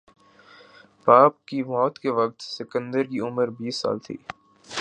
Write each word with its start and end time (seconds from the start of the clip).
باپ 1.07 1.33
کی 1.47 1.61
موت 1.63 1.99
کے 1.99 2.09
وقت 2.11 2.41
سکندر 2.43 3.03
کی 3.05 3.19
عمر 3.19 3.47
بیس 3.57 3.75
سال 3.81 3.99
تھی 3.99 4.17